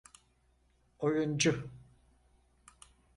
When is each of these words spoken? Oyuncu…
Oyuncu… 0.99 1.69